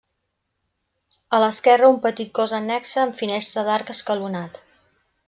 [1.37, 4.59] A l'esquerra un petit cos annexa amb finestra d'arc escalonat.